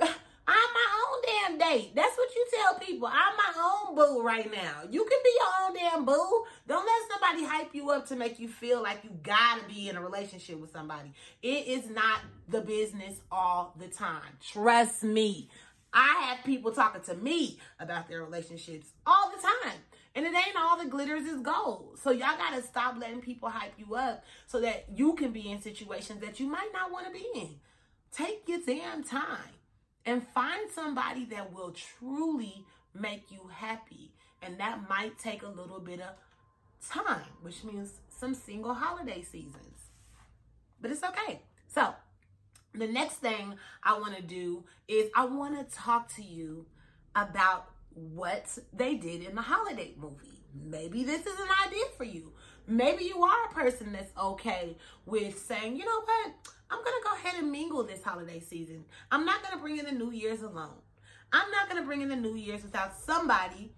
I'm 0.00 0.70
my 0.74 0.88
own 1.04 1.22
damn 1.26 1.58
date. 1.58 1.92
That's 1.94 2.16
what 2.16 2.34
you 2.34 2.46
tell 2.54 2.78
people. 2.78 3.06
I'm 3.06 3.36
my 3.36 3.52
own 3.62 3.94
boo 3.94 4.22
right 4.22 4.50
now. 4.50 4.82
You 4.90 5.04
can 5.04 5.18
be 5.22 5.30
your 5.38 5.66
own 5.66 5.74
damn 5.76 6.04
boo. 6.06 6.44
Don't 6.66 6.86
let 6.86 7.10
somebody 7.10 7.44
hype 7.44 7.74
you 7.74 7.90
up 7.90 8.06
to 8.08 8.16
make 8.16 8.38
you 8.38 8.48
feel 8.48 8.82
like 8.82 9.04
you 9.04 9.10
gotta 9.22 9.62
be 9.68 9.90
in 9.90 9.96
a 9.96 10.00
relationship 10.00 10.58
with 10.58 10.72
somebody. 10.72 11.12
It 11.42 11.66
is 11.66 11.90
not 11.90 12.20
the 12.48 12.62
business 12.62 13.20
all 13.30 13.74
the 13.78 13.88
time. 13.88 14.38
Trust 14.40 15.02
me. 15.02 15.50
I 15.92 16.28
have 16.28 16.44
people 16.44 16.72
talking 16.72 17.02
to 17.02 17.14
me 17.14 17.58
about 17.78 18.08
their 18.08 18.22
relationships 18.22 18.88
all 19.06 19.30
the 19.30 19.42
time. 19.42 19.78
And 20.14 20.24
it 20.24 20.34
ain't 20.34 20.56
all 20.58 20.78
the 20.82 20.88
glitters 20.88 21.26
is 21.26 21.40
gold. 21.40 21.98
So 22.02 22.10
y'all 22.10 22.36
gotta 22.38 22.62
stop 22.62 22.96
letting 22.98 23.20
people 23.20 23.50
hype 23.50 23.74
you 23.76 23.94
up 23.94 24.24
so 24.46 24.60
that 24.62 24.86
you 24.94 25.14
can 25.14 25.30
be 25.30 25.50
in 25.50 25.60
situations 25.60 26.20
that 26.22 26.40
you 26.40 26.46
might 26.46 26.70
not 26.72 26.90
want 26.90 27.06
to 27.06 27.12
be 27.12 27.26
in. 27.34 27.50
Take 28.12 28.42
your 28.46 28.60
damn 28.66 29.04
time 29.04 29.54
and 30.04 30.26
find 30.26 30.70
somebody 30.70 31.24
that 31.26 31.52
will 31.52 31.72
truly 31.72 32.64
make 32.94 33.30
you 33.30 33.50
happy. 33.52 34.12
And 34.42 34.58
that 34.58 34.88
might 34.88 35.18
take 35.18 35.42
a 35.42 35.48
little 35.48 35.80
bit 35.80 36.00
of 36.00 36.14
time, 36.90 37.26
which 37.42 37.64
means 37.64 38.00
some 38.08 38.34
single 38.34 38.74
holiday 38.74 39.22
seasons. 39.22 39.90
But 40.80 40.90
it's 40.90 41.02
okay. 41.02 41.42
So 41.66 41.94
the 42.74 42.86
next 42.86 43.16
thing 43.16 43.54
I 43.82 43.98
want 43.98 44.16
to 44.16 44.22
do 44.22 44.64
is 44.86 45.10
I 45.14 45.26
want 45.26 45.58
to 45.58 45.76
talk 45.76 46.14
to 46.14 46.22
you 46.22 46.66
about 47.14 47.70
what 47.94 48.58
they 48.72 48.94
did 48.94 49.22
in 49.22 49.34
the 49.34 49.42
holiday 49.42 49.94
movie. 49.98 50.44
Maybe 50.54 51.04
this 51.04 51.26
is 51.26 51.38
an 51.38 51.48
idea 51.66 51.84
for 51.96 52.04
you. 52.04 52.32
Maybe 52.66 53.04
you 53.04 53.22
are 53.22 53.46
a 53.50 53.54
person 53.54 53.92
that's 53.92 54.12
okay 54.18 54.76
with 55.06 55.38
saying, 55.38 55.76
you 55.76 55.84
know 55.84 56.00
what, 56.00 56.32
I'm 56.70 56.84
going 56.84 56.96
to 57.00 57.08
go 57.08 57.14
ahead 57.14 57.42
and 57.42 57.50
mingle 57.50 57.82
this 57.84 58.02
holiday 58.02 58.40
season. 58.40 58.84
I'm 59.10 59.24
not 59.24 59.42
going 59.42 59.54
to 59.54 59.60
bring 59.60 59.78
in 59.78 59.86
the 59.86 59.92
New 59.92 60.10
Year's 60.10 60.42
alone. 60.42 60.82
I'm 61.32 61.50
not 61.50 61.68
going 61.68 61.80
to 61.80 61.86
bring 61.86 62.02
in 62.02 62.08
the 62.08 62.16
New 62.16 62.36
Year's 62.36 62.62
without 62.62 62.96
somebody 62.96 63.72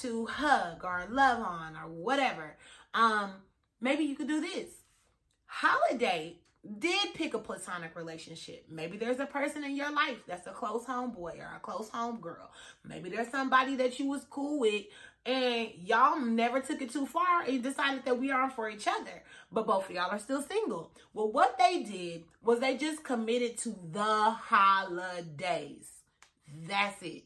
to 0.00 0.26
hug 0.26 0.84
or 0.84 1.06
love 1.10 1.40
on 1.40 1.76
or 1.76 1.88
whatever. 1.88 2.56
Um, 2.94 3.32
maybe 3.80 4.04
you 4.04 4.14
could 4.14 4.28
do 4.28 4.40
this. 4.40 4.70
Holidate 5.46 6.39
did 6.78 7.14
pick 7.14 7.34
a 7.34 7.38
platonic 7.38 7.96
relationship. 7.96 8.66
Maybe 8.68 8.98
there's 8.98 9.18
a 9.18 9.26
person 9.26 9.64
in 9.64 9.76
your 9.76 9.90
life 9.92 10.18
that's 10.26 10.46
a 10.46 10.50
close 10.50 10.84
homeboy 10.84 11.38
or 11.38 11.56
a 11.56 11.60
close 11.60 11.88
homegirl. 11.88 12.48
Maybe 12.84 13.08
there's 13.08 13.30
somebody 13.30 13.76
that 13.76 13.98
you 13.98 14.06
was 14.06 14.26
cool 14.28 14.60
with 14.60 14.84
and 15.24 15.70
y'all 15.76 16.18
never 16.18 16.60
took 16.60 16.80
it 16.80 16.92
too 16.92 17.06
far 17.06 17.42
and 17.42 17.62
decided 17.62 18.04
that 18.04 18.18
we 18.18 18.30
aren't 18.30 18.54
for 18.54 18.68
each 18.70 18.86
other. 18.86 19.22
But 19.52 19.66
both 19.66 19.88
of 19.88 19.94
y'all 19.94 20.10
are 20.10 20.18
still 20.18 20.42
single. 20.42 20.92
Well, 21.12 21.30
what 21.30 21.58
they 21.58 21.82
did 21.82 22.24
was 22.42 22.60
they 22.60 22.76
just 22.76 23.04
committed 23.04 23.58
to 23.58 23.74
the 23.92 24.30
holidays. 24.30 25.88
That's 26.66 27.02
it. 27.02 27.24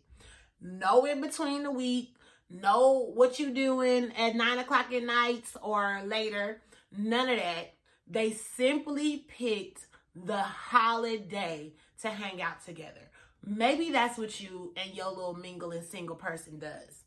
No 0.60 1.04
in 1.04 1.20
between 1.20 1.62
the 1.62 1.70
week. 1.70 2.14
No 2.50 3.10
what 3.14 3.38
you 3.38 3.52
doing 3.52 4.12
at 4.16 4.36
nine 4.36 4.58
o'clock 4.58 4.92
at 4.92 5.02
night 5.02 5.44
or 5.62 6.02
later. 6.04 6.60
None 6.96 7.28
of 7.28 7.38
that 7.38 7.73
they 8.06 8.32
simply 8.32 9.24
picked 9.28 9.86
the 10.14 10.42
holiday 10.42 11.72
to 12.02 12.10
hang 12.10 12.40
out 12.42 12.64
together. 12.64 13.10
Maybe 13.46 13.90
that's 13.90 14.18
what 14.18 14.40
you 14.40 14.72
and 14.76 14.94
your 14.94 15.08
little 15.08 15.34
mingling 15.34 15.82
single 15.82 16.16
person 16.16 16.58
does. 16.58 17.04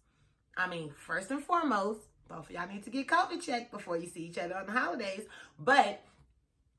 I 0.56 0.68
mean, 0.68 0.92
first 1.06 1.32
and 1.32 1.44
foremost, 1.44 2.02
both 2.28 2.50
of 2.50 2.52
y'all 2.52 2.68
need 2.68 2.84
to 2.84 2.90
get 2.90 3.08
COVID 3.08 3.42
checked 3.42 3.72
before 3.72 3.98
you 3.98 4.08
see 4.08 4.22
each 4.22 4.38
other 4.38 4.56
on 4.56 4.66
the 4.66 4.72
holidays. 4.72 5.24
But 5.60 6.04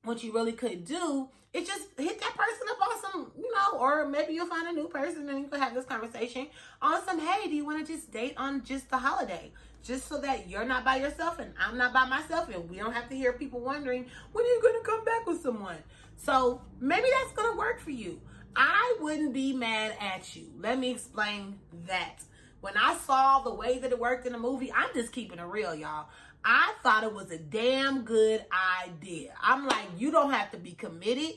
what 0.05 0.23
you 0.23 0.33
really 0.33 0.53
could 0.53 0.85
do 0.85 1.29
is 1.53 1.67
just 1.67 1.89
hit 1.97 2.21
that 2.21 2.37
person 2.37 2.67
up 2.71 2.89
on 2.89 3.01
some, 3.01 3.33
you 3.37 3.51
know, 3.53 3.79
or 3.99 4.09
maybe 4.09 4.33
you'll 4.33 4.47
find 4.47 4.69
a 4.69 4.73
new 4.73 4.89
person 4.89 5.29
and 5.29 5.39
you 5.41 5.47
can 5.47 5.61
have 5.61 5.75
this 5.75 5.85
conversation 5.85 6.47
on 6.81 7.05
some, 7.05 7.19
hey, 7.19 7.49
do 7.49 7.55
you 7.55 7.65
want 7.65 7.85
to 7.85 7.93
just 7.93 8.13
date 8.13 8.35
on 8.37 8.65
just 8.65 8.89
the 8.91 8.99
holiday? 8.99 9.51
Just 9.85 10.09
so 10.09 10.21
that 10.21 10.49
you're 10.49 10.65
not 10.65 10.85
by 10.85 10.97
yourself 10.97 11.39
and 11.39 11.53
I'm 11.59 11.77
not 11.77 11.93
by 11.93 12.07
myself 12.07 12.49
and 12.49 12.69
we 12.69 12.77
don't 12.77 12.93
have 12.93 13.09
to 13.09 13.17
hear 13.17 13.33
people 13.33 13.61
wondering, 13.61 14.07
when 14.33 14.45
are 14.45 14.49
you 14.49 14.61
going 14.63 14.83
to 14.83 14.89
come 14.89 15.05
back 15.05 15.27
with 15.27 15.43
someone? 15.43 15.79
So 16.17 16.61
maybe 16.81 17.07
that's 17.21 17.33
going 17.33 17.53
to 17.53 17.59
work 17.59 17.81
for 17.81 17.91
you. 17.91 18.21
I 18.57 18.97
wouldn't 19.01 19.33
be 19.33 19.53
mad 19.53 19.95
at 20.01 20.35
you. 20.35 20.47
Let 20.59 20.79
me 20.79 20.91
explain 20.91 21.59
that. 21.87 22.17
When 22.61 22.77
I 22.77 22.97
saw 22.97 23.41
the 23.41 23.55
way 23.55 23.79
that 23.79 23.93
it 23.93 23.99
worked 23.99 24.27
in 24.27 24.33
the 24.33 24.39
movie, 24.39 24.73
I'm 24.73 24.93
just 24.93 25.13
keeping 25.13 25.39
it 25.39 25.45
real, 25.45 25.75
y'all. 25.77 26.09
I 26.45 26.75
thought 26.83 27.05
it 27.05 27.15
was 27.15 27.31
a 27.31 27.39
damn 27.39 28.03
good 28.03 28.45
idea. 28.85 29.35
I'm 29.41 29.67
like, 29.67 29.87
you 29.97 30.11
don't 30.11 30.33
have 30.33 30.51
to 30.53 30.57
be 30.57 30.73
committed. 30.73 31.35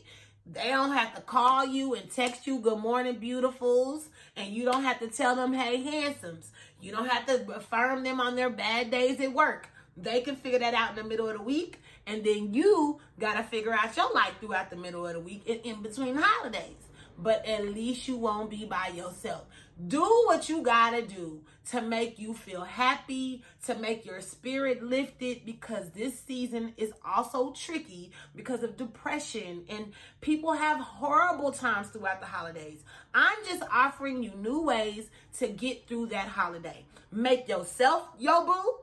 They 0.54 0.68
don't 0.68 0.92
have 0.92 1.16
to 1.16 1.22
call 1.22 1.66
you 1.66 1.94
and 1.96 2.12
text 2.12 2.46
you 2.46 2.60
good 2.60 2.80
morning, 2.80 3.16
beautifuls. 3.22 4.04
And 4.36 4.54
you 4.54 4.66
don't 4.66 4.84
have 4.84 5.00
to 5.00 5.08
tell 5.08 5.36
them, 5.36 5.54
hey, 5.54 5.82
handsomes. 5.82 6.52
You 6.82 6.92
don't 6.92 7.08
have 7.08 7.26
to 7.28 7.56
affirm 7.56 8.04
them 8.04 8.20
on 8.20 8.36
their 8.36 8.50
bad 8.50 8.92
days 8.92 9.22
at 9.22 9.32
work. 9.32 9.70
They 9.96 10.22
can 10.22 10.36
figure 10.36 10.60
that 10.60 10.74
out 10.74 10.90
in 10.92 10.96
the 10.98 11.04
middle 11.04 11.30
of 11.30 11.38
the 11.38 11.44
week. 11.44 11.80
And 12.06 12.24
then 12.24 12.54
you 12.54 13.00
got 13.20 13.36
to 13.36 13.44
figure 13.44 13.72
out 13.72 13.96
your 13.96 14.12
life 14.14 14.34
throughout 14.40 14.70
the 14.70 14.76
middle 14.76 15.08
of 15.08 15.14
the 15.14 15.20
week 15.20 15.44
in, 15.46 15.60
in 15.60 15.82
between 15.82 16.16
holidays. 16.16 16.76
But 17.18 17.46
at 17.46 17.68
least 17.68 18.08
you 18.08 18.18
won't 18.18 18.50
be 18.50 18.66
by 18.66 18.88
yourself. 18.90 19.46
Do 19.88 20.02
what 20.26 20.48
you 20.50 20.62
gotta 20.62 21.02
do 21.02 21.42
to 21.70 21.82
make 21.82 22.20
you 22.20 22.34
feel 22.34 22.62
happy, 22.62 23.44
to 23.66 23.76
make 23.76 24.06
your 24.06 24.22
spirit 24.22 24.84
lifted, 24.84 25.46
because 25.46 25.90
this 25.92 26.20
season 26.20 26.74
is 26.78 26.92
also 27.06 27.52
tricky 27.52 28.12
because 28.36 28.64
of 28.64 28.78
depression 28.78 29.64
and 29.70 29.94
people 30.22 30.54
have 30.54 30.80
horrible 30.80 31.52
times 31.52 31.88
throughout 31.88 32.20
the 32.20 32.26
holidays. 32.26 32.84
I'm 33.14 33.38
just 33.46 33.64
offering 33.72 34.24
you 34.24 34.32
new 34.36 34.62
ways 34.62 35.10
to 35.40 35.48
get 35.48 35.88
through 35.88 36.08
that 36.08 36.28
holiday. 36.28 36.86
Make 37.12 37.48
yourself 37.48 38.08
your 38.20 38.46
boo, 38.46 38.80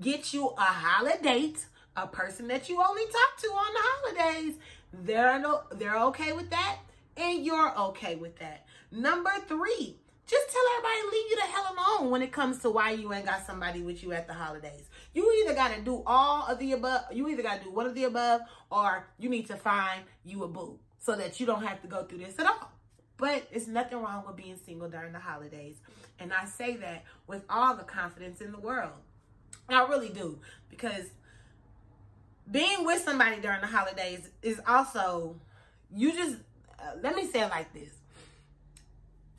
get 0.00 0.34
you 0.34 0.48
a 0.48 0.60
holiday, 0.60 1.54
a 1.96 2.06
person 2.06 2.48
that 2.48 2.68
you 2.68 2.82
only 2.82 3.04
talk 3.04 3.40
to 3.40 3.48
on 3.48 3.74
the 3.74 3.80
holidays. 3.82 4.54
They're 4.92 5.38
no, 5.38 5.62
they're 5.72 5.98
okay 6.04 6.32
with 6.32 6.50
that, 6.50 6.78
and 7.16 7.44
you're 7.44 7.78
okay 7.78 8.16
with 8.16 8.38
that. 8.38 8.66
Number 8.90 9.32
three, 9.46 9.96
just 10.28 10.50
tell 10.50 10.62
everybody 10.76 11.16
leave 11.16 11.30
you 11.30 11.36
the 11.36 11.42
hell 11.42 11.74
alone 11.74 12.10
when 12.10 12.20
it 12.20 12.32
comes 12.32 12.58
to 12.58 12.70
why 12.70 12.90
you 12.90 13.12
ain't 13.14 13.24
got 13.24 13.46
somebody 13.46 13.80
with 13.80 14.02
you 14.02 14.12
at 14.12 14.26
the 14.26 14.34
holidays. 14.34 14.84
You 15.14 15.42
either 15.42 15.54
got 15.54 15.74
to 15.74 15.80
do 15.80 16.02
all 16.06 16.46
of 16.46 16.58
the 16.58 16.72
above, 16.72 17.04
you 17.10 17.28
either 17.28 17.42
got 17.42 17.58
to 17.58 17.64
do 17.64 17.70
one 17.70 17.86
of 17.86 17.94
the 17.94 18.04
above, 18.04 18.42
or 18.70 19.06
you 19.18 19.30
need 19.30 19.46
to 19.46 19.56
find 19.56 20.02
you 20.26 20.44
a 20.44 20.48
boo 20.48 20.78
so 20.98 21.16
that 21.16 21.40
you 21.40 21.46
don't 21.46 21.64
have 21.64 21.80
to 21.80 21.88
go 21.88 22.04
through 22.04 22.18
this 22.18 22.38
at 22.38 22.44
all. 22.44 22.70
But 23.16 23.48
it's 23.50 23.66
nothing 23.66 24.02
wrong 24.02 24.24
with 24.26 24.36
being 24.36 24.56
single 24.56 24.90
during 24.90 25.12
the 25.12 25.18
holidays. 25.18 25.76
And 26.18 26.30
I 26.32 26.44
say 26.44 26.76
that 26.76 27.04
with 27.26 27.42
all 27.48 27.74
the 27.74 27.84
confidence 27.84 28.42
in 28.42 28.52
the 28.52 28.58
world. 28.58 28.92
I 29.68 29.86
really 29.86 30.10
do. 30.10 30.40
Because 30.68 31.06
being 32.50 32.84
with 32.84 33.02
somebody 33.02 33.40
during 33.40 33.62
the 33.62 33.66
holidays 33.66 34.28
is 34.42 34.60
also, 34.68 35.36
you 35.94 36.12
just, 36.12 36.36
uh, 36.78 36.92
let 37.02 37.16
me 37.16 37.26
say 37.26 37.40
it 37.40 37.48
like 37.48 37.72
this 37.72 37.97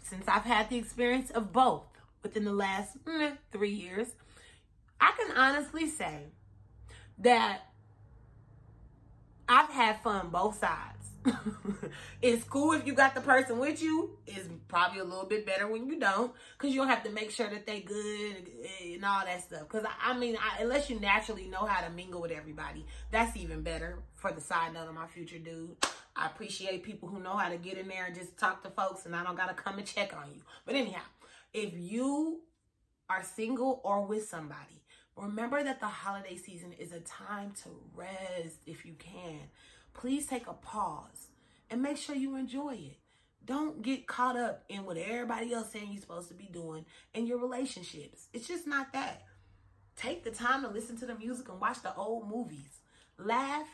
since 0.10 0.28
I've 0.28 0.44
had 0.44 0.70
the 0.70 0.78
experience 0.78 1.30
of 1.32 1.54
both 1.54 1.84
within 2.24 2.44
the 2.44 2.54
last 2.54 3.04
mm, 3.06 3.38
three 3.52 3.72
years, 3.72 4.08
I 5.00 5.14
can 5.18 5.38
honestly 5.38 5.88
say 5.88 6.26
that 7.20 7.62
I've 9.48 9.70
had 9.70 10.02
fun 10.02 10.30
both 10.30 10.60
sides. 10.60 10.96
it's 12.22 12.44
cool 12.46 12.74
if 12.74 12.88
you 12.88 12.94
got 12.94 13.14
the 13.14 13.22
person 13.22 13.60
with 13.60 13.82
you. 13.82 14.18
It's 14.26 14.48
probably 14.68 15.00
a 15.00 15.04
little 15.04 15.26
bit 15.26 15.46
better 15.46 15.68
when 15.68 15.86
you 15.86 16.00
don't, 16.00 16.32
because 16.58 16.74
you 16.74 16.80
don't 16.80 16.90
have 16.90 17.04
to 17.04 17.12
make 17.12 17.32
sure 17.32 17.50
that 17.50 17.66
they 17.66 17.82
good 17.82 18.48
and 18.84 19.04
all 19.04 19.26
that 19.26 19.44
stuff. 19.44 19.62
Because 19.62 19.86
I, 20.02 20.18
mean, 20.18 20.38
I, 20.38 20.62
unless 20.62 20.90
you 20.90 21.00
naturally 21.00 21.46
know 21.46 21.66
how 21.66 21.86
to 21.86 21.92
mingle 21.92 22.22
with 22.22 22.32
everybody, 22.32 22.86
that's 23.12 23.36
even 23.36 23.62
better. 23.62 24.00
For 24.16 24.32
the 24.32 24.42
side 24.42 24.74
note 24.74 24.88
of 24.88 24.96
my 24.96 25.08
future 25.08 25.40
dude, 25.40 25.78
I 26.20 26.26
appreciate 26.26 26.84
people 26.84 27.08
who 27.08 27.22
know 27.22 27.38
how 27.38 27.48
to 27.48 27.56
get 27.56 27.78
in 27.78 27.88
there 27.88 28.06
and 28.06 28.16
just 28.16 28.38
talk 28.38 28.62
to 28.64 28.70
folks, 28.70 29.06
and 29.06 29.16
I 29.16 29.24
don't 29.24 29.38
gotta 29.38 29.54
come 29.54 29.78
and 29.78 29.88
check 29.88 30.14
on 30.14 30.30
you. 30.36 30.42
But 30.66 30.76
anyhow, 30.76 31.06
if 31.54 31.72
you 31.78 32.42
are 33.10 33.24
single 33.24 33.80
or 33.86 34.06
with 34.06 34.28
somebody, 34.28 34.84
remember 35.16 35.64
that 35.64 35.80
the 35.80 35.88
holiday 35.88 36.36
season 36.36 36.74
is 36.78 36.92
a 36.92 37.00
time 37.00 37.54
to 37.64 37.70
rest 37.96 38.58
if 38.66 38.86
you 38.86 38.96
can. 39.00 39.40
Please 39.94 40.26
take 40.26 40.48
a 40.48 40.54
pause 40.54 41.28
and 41.70 41.82
make 41.82 41.96
sure 41.96 42.16
you 42.16 42.36
enjoy 42.36 42.74
it. 42.74 42.98
Don't 43.46 43.82
get 43.82 44.06
caught 44.06 44.36
up 44.36 44.66
in 44.68 44.84
what 44.84 44.98
everybody 44.98 45.54
else 45.54 45.72
saying 45.72 45.88
you're 45.90 46.02
supposed 46.02 46.28
to 46.28 46.34
be 46.34 46.50
doing 46.52 46.86
in 47.14 47.28
your 47.28 47.40
relationships. 47.40 48.28
It's 48.34 48.48
just 48.48 48.68
not 48.68 48.92
that. 48.92 49.24
Take 49.96 50.26
the 50.26 50.32
time 50.32 50.64
to 50.64 50.70
listen 50.70 50.98
to 50.98 51.06
the 51.06 51.16
music 51.16 51.48
and 51.48 51.62
watch 51.62 51.82
the 51.82 51.96
old 51.96 52.30
movies. 52.30 52.82
Laugh 53.18 53.68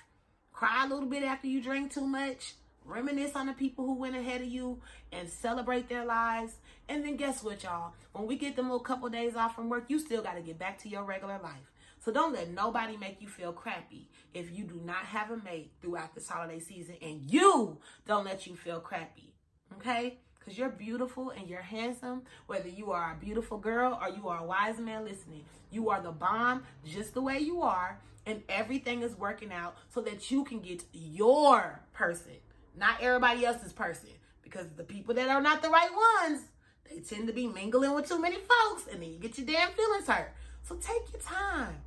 cry 0.56 0.86
a 0.86 0.88
little 0.88 1.10
bit 1.10 1.24
after 1.24 1.48
you 1.48 1.62
drink 1.62 1.94
too 1.94 2.08
much, 2.08 2.54
reminisce 2.86 3.36
on 3.36 3.48
the 3.48 3.54
people 3.54 3.86
who 3.86 3.96
went 3.96 4.16
ahead 4.16 4.42
of 4.42 4.48
you, 4.48 4.80
and 5.12 5.30
celebrate 5.30 5.90
their 5.90 6.06
lives. 6.06 6.54
And 6.88 7.04
then 7.04 7.18
guess 7.18 7.44
what, 7.44 7.64
y'all? 7.64 7.94
When 8.14 8.26
we 8.26 8.38
get 8.38 8.56
them 8.56 8.66
little 8.66 8.80
couple 8.80 9.10
days 9.10 9.36
off 9.36 9.56
from 9.56 9.70
work, 9.70 9.86
you 9.90 10.00
still 10.00 10.24
got 10.24 10.36
to 10.36 10.42
get 10.42 10.58
back 10.58 10.80
to 10.80 10.90
your 10.90 11.04
regular 11.04 11.40
life. 11.44 11.72
So 12.00 12.12
don't 12.12 12.34
let 12.34 12.52
nobody 12.52 12.96
make 12.96 13.22
you 13.22 13.28
feel 13.28 13.52
crappy 13.52 14.08
if 14.34 14.56
you 14.56 14.64
do 14.64 14.80
not 14.86 15.06
have 15.06 15.32
a 15.32 15.38
mate 15.38 15.72
throughout 15.82 16.14
this 16.14 16.30
holiday 16.30 16.60
season 16.60 16.96
and 17.02 17.20
you 17.30 17.80
don't 18.06 18.26
let 18.26 18.46
you 18.46 18.56
feel 18.56 18.80
crappy. 18.80 19.34
Okay? 19.78 20.20
Because 20.38 20.56
you're 20.56 20.70
beautiful 20.70 21.32
and 21.32 21.48
you're 21.48 21.62
handsome, 21.64 22.22
whether 22.46 22.70
you 22.70 22.92
are 22.92 23.14
a 23.14 23.26
beautiful 23.26 23.58
girl 23.58 24.00
or 24.00 24.10
you 24.10 24.28
are 24.28 24.42
a 24.42 24.46
wise 24.46 24.78
man 24.78 25.04
listening. 25.04 25.46
You 25.72 25.90
are 25.90 26.02
the 26.02 26.12
bomb 26.12 26.64
just 26.86 27.16
the 27.16 27.22
way 27.22 27.40
you 27.40 27.64
are 27.64 28.00
and 28.25 28.41
everything 28.50 29.01
is 29.01 29.15
working 29.17 29.51
out 29.51 29.75
so 29.89 30.01
that 30.01 30.32
you 30.32 30.44
can 30.44 30.60
get 30.60 30.84
your 30.94 31.82
person, 31.94 32.34
not 32.77 33.01
everybody 33.01 33.46
else's 33.46 33.74
person. 33.74 34.10
Because 34.41 34.67
the 34.75 34.84
people 34.84 35.15
that 35.15 35.29
are 35.29 35.41
not 35.41 35.62
the 35.62 35.70
right 35.70 35.89
ones, 36.24 36.41
they 36.89 37.00
tend 37.00 37.27
to 37.27 37.34
be 37.34 37.48
mingling 37.48 37.94
with 37.94 38.08
too 38.08 38.22
many 38.22 38.38
folks, 38.38 38.88
and 38.91 39.01
then 39.01 39.12
you 39.12 39.20
get 39.20 39.38
your 39.38 39.48
damn 39.48 39.72
feelings 39.72 40.08
hurt. 40.08 40.34
So 40.63 40.75
take 40.75 41.12
your 41.12 41.22
time. 41.22 41.77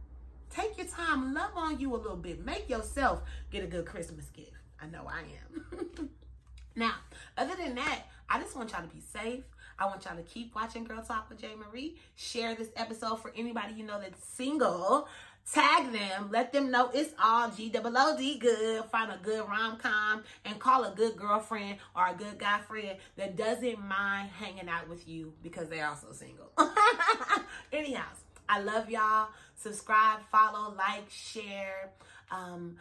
Take 0.51 0.77
your 0.77 0.87
time. 0.87 1.35
Love 1.35 1.51
on 1.57 1.79
you 1.79 1.95
a 1.95 1.97
little 1.97 2.17
bit. 2.17 2.45
Make 2.45 2.69
yourself 2.69 3.23
get 3.51 3.63
a 3.63 3.67
good 3.67 3.87
Christmas 3.87 4.27
gift. 4.27 4.53
I 4.81 4.87
know 4.87 5.07
I 5.09 5.21
am. 5.21 6.11
now, 6.77 6.95
other 7.37 7.55
than 7.57 7.75
that, 7.77 8.03
I 8.29 8.41
just 8.41 8.57
want 8.57 8.73
y'all 8.73 8.83
to 8.83 8.89
be 8.89 9.01
safe. 9.01 9.45
I 9.79 9.87
want 9.87 10.05
y'all 10.05 10.17
to 10.17 10.23
keep 10.23 10.55
watching 10.55 10.85
Girl 10.85 11.03
Talk 11.03 11.29
with 11.29 11.41
J. 11.41 11.51
Marie. 11.57 11.97
Share 12.17 12.55
this 12.55 12.71
episode 12.77 13.23
for 13.23 13.33
anybody 13.37 13.75
you 13.75 13.85
know 13.85 14.01
that's 14.01 14.25
single. 14.25 15.09
Tag 15.53 15.93
them, 15.93 16.29
let 16.31 16.53
them 16.53 16.71
know 16.71 16.91
it's 16.93 17.15
all 17.23 17.51
G 17.51 17.71
double 17.71 17.97
O 17.97 18.17
D 18.17 18.39
good. 18.39 18.85
Find 18.87 19.11
a 19.11 19.19
good 19.23 19.49
rom 19.49 19.79
com 19.79 20.23
and 20.45 20.59
call 20.59 20.85
a 20.85 20.91
good 20.95 21.17
girlfriend 21.17 21.79
or 21.97 22.07
a 22.07 22.15
good 22.15 22.39
guy 22.39 22.61
friend 22.61 22.99
that 23.17 23.37
doesn't 23.37 23.81
mind 23.81 24.29
hanging 24.29 24.69
out 24.69 24.89
with 24.89 25.09
you 25.09 25.33
because 25.43 25.69
they're 25.71 25.89
also 25.89 26.13
single. 26.13 26.53
Anyhow, 27.73 28.05
I 28.47 28.61
love 28.61 28.91
y'all. 28.91 29.29
Subscribe, 29.57 30.21
follow, 30.31 30.75
like, 30.77 31.09
share. 31.09 31.93
Um, 32.31 32.77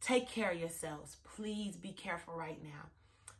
take 0.00 0.28
care 0.28 0.50
of 0.50 0.58
yourselves. 0.58 1.16
Please 1.36 1.76
be 1.76 1.92
careful 1.92 2.34
right 2.34 2.62
now. 2.62 2.90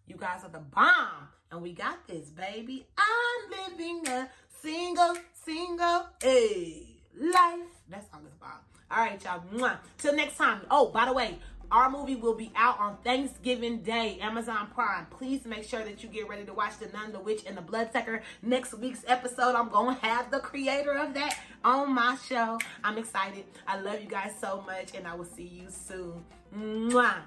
You 0.07 0.17
guys 0.17 0.45
are 0.45 0.51
the 0.51 0.61
bomb, 0.61 1.29
and 1.51 1.61
we 1.61 1.73
got 1.73 2.07
this, 2.07 2.31
baby. 2.31 2.87
I'm 2.97 3.71
living 3.73 4.07
a 4.07 4.31
single, 4.63 5.17
single, 5.45 6.07
a 6.23 6.87
life. 7.21 7.78
That's 7.91 8.07
all 8.13 8.21
it's 8.25 8.35
about. 8.35 8.63
All 8.91 8.99
right, 8.99 9.23
y'all. 9.23 9.43
Mwah. 9.55 9.79
Till 9.99 10.15
next 10.15 10.37
time. 10.37 10.63
Oh, 10.71 10.89
by 10.89 11.07
the 11.07 11.13
way, 11.13 11.39
our 11.71 11.91
movie 11.91 12.17
will 12.17 12.35
be 12.35 12.51
out 12.57 12.79
on 12.79 12.97
Thanksgiving 13.05 13.79
Day, 13.79 14.19
Amazon 14.21 14.69
Prime. 14.75 15.07
Please 15.11 15.45
make 15.45 15.65
sure 15.65 15.85
that 15.85 16.03
you 16.03 16.09
get 16.09 16.29
ready 16.29 16.45
to 16.45 16.55
watch 16.55 16.79
The 16.79 16.89
Nun, 16.89 17.13
the 17.13 17.21
Witch, 17.21 17.43
and 17.47 17.57
the 17.57 17.63
Bloodsucker. 17.63 18.23
Next 18.43 18.73
week's 18.75 19.05
episode, 19.07 19.55
I'm 19.55 19.69
going 19.69 19.97
to 19.97 20.07
have 20.07 20.31
the 20.31 20.41
creator 20.41 20.93
of 20.93 21.13
that 21.15 21.39
on 21.65 21.95
my 21.95 22.17
show. 22.27 22.59
I'm 22.83 22.97
excited. 22.97 23.45
I 23.67 23.81
love 23.81 24.01
you 24.01 24.09
guys 24.09 24.33
so 24.41 24.63
much, 24.67 24.95
and 24.95 25.07
I 25.07 25.15
will 25.15 25.27
see 25.27 25.45
you 25.45 25.67
soon. 25.69 26.25
Mwah. 26.57 27.23